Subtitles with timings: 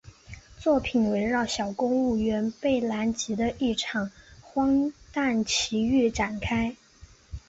[0.57, 4.09] 作品围绕小公务员贝兰吉的一场
[4.41, 6.75] 荒诞奇遇展开。